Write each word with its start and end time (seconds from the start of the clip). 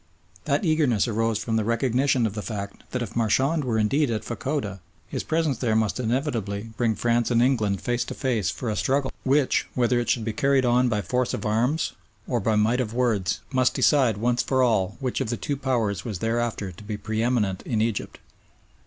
That 0.45 0.65
eagerness 0.65 1.07
arose 1.07 1.37
from 1.37 1.57
the 1.57 1.63
recognition 1.63 2.25
of 2.25 2.33
the 2.33 2.41
fact 2.41 2.89
that 2.89 3.03
if 3.03 3.15
Marchand 3.15 3.63
were 3.63 3.77
indeed 3.77 4.09
at 4.09 4.23
Fachoda, 4.25 4.79
his 5.07 5.21
presence 5.21 5.59
there 5.59 5.75
must 5.75 5.99
inevitably 5.99 6.71
bring 6.75 6.95
France 6.95 7.29
and 7.29 7.39
England 7.39 7.81
face 7.81 8.03
to 8.05 8.15
face 8.15 8.49
for 8.49 8.67
a 8.71 8.75
struggle 8.75 9.11
which, 9.23 9.67
whether 9.75 9.99
it 9.99 10.09
should 10.09 10.25
be 10.25 10.33
carried 10.33 10.65
on 10.65 10.89
by 10.89 11.03
force 11.03 11.35
of 11.35 11.45
arms 11.45 11.93
or 12.27 12.39
by 12.39 12.55
might 12.55 12.81
of 12.81 12.95
words, 12.95 13.41
must 13.53 13.75
decide 13.75 14.17
once 14.17 14.41
for 14.41 14.63
all 14.63 14.97
which 14.99 15.21
of 15.21 15.29
the 15.29 15.37
two 15.37 15.55
Powers 15.55 16.03
was 16.03 16.17
thereafter 16.17 16.71
to 16.71 16.83
be 16.83 16.97
pre 16.97 17.21
eminent 17.21 17.61
in 17.61 17.79
Egypt. 17.79 18.17